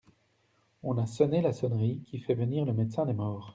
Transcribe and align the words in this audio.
On 0.81 0.97
a 0.97 1.05
sonné 1.05 1.43
la 1.43 1.53
sonnerie 1.53 1.99
qui 2.07 2.17
fait 2.17 2.33
venir 2.33 2.65
le 2.65 2.73
médecin 2.73 3.05
des 3.05 3.13
morts. 3.13 3.49